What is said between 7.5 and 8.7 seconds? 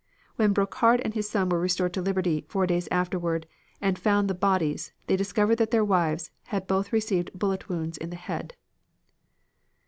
wounds in the head.